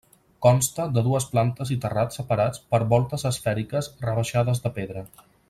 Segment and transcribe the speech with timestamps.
[0.43, 5.07] Consta de dues plantes i terrat separats per voltes esfèriques rebaixades de pedra.